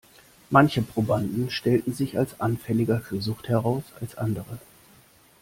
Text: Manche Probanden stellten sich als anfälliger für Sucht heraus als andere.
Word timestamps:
Manche 0.49 0.81
Probanden 0.81 1.51
stellten 1.51 1.93
sich 1.93 2.17
als 2.17 2.39
anfälliger 2.39 3.01
für 3.01 3.21
Sucht 3.21 3.47
heraus 3.49 3.83
als 4.01 4.17
andere. 4.17 4.57